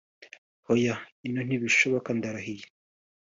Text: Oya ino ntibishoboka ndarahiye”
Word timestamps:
Oya 0.71 0.95
ino 1.27 1.41
ntibishoboka 1.47 2.09
ndarahiye” 2.17 2.65